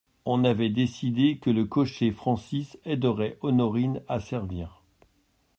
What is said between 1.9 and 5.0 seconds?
Francis aiderait Honorine à servir.